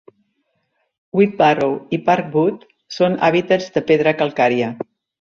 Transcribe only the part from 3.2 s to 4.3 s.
hàbitats de pedra